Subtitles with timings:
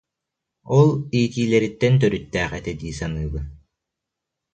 [0.77, 3.45] Ол иитиилэриттэн төрүттээх этэ дии саныыбын